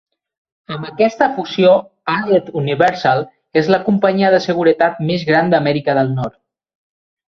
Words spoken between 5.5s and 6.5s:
d'Amèrica del Nord.